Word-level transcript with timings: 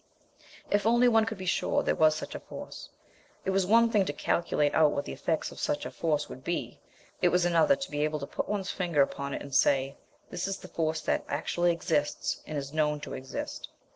If 0.71 0.87
only 0.87 1.07
one 1.07 1.27
could 1.27 1.37
be 1.37 1.45
sure 1.45 1.83
there 1.83 1.93
was 1.93 2.15
such 2.15 2.33
a 2.33 2.39
force! 2.39 2.89
It 3.45 3.51
was 3.51 3.67
one 3.67 3.91
thing 3.91 4.03
to 4.05 4.13
calculate 4.13 4.73
out 4.73 4.93
what 4.93 5.05
the 5.05 5.11
effects 5.13 5.51
of 5.51 5.59
such 5.59 5.85
a 5.85 5.91
force 5.91 6.27
would 6.27 6.43
be: 6.43 6.79
it 7.21 7.27
was 7.29 7.45
another 7.45 7.75
to 7.75 7.91
be 7.91 8.03
able 8.03 8.17
to 8.21 8.25
put 8.25 8.49
one's 8.49 8.71
finger 8.71 9.03
upon 9.03 9.35
it 9.35 9.43
and 9.43 9.53
say, 9.53 9.95
this 10.31 10.47
is 10.47 10.57
the 10.57 10.67
force 10.67 11.01
that 11.01 11.23
actually 11.27 11.71
exists 11.71 12.41
and 12.47 12.57
is 12.57 12.73
known 12.73 12.99
to 13.01 13.13
exist. 13.13 13.67